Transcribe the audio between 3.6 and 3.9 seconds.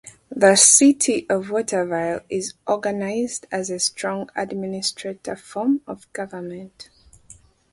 a